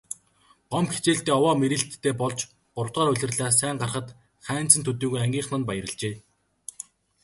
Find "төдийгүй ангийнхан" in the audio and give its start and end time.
4.85-5.59